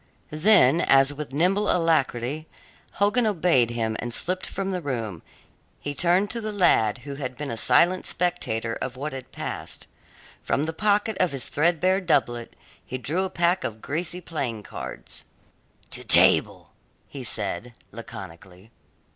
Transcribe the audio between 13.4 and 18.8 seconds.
of greasy playing cards. "To table," he said laconically.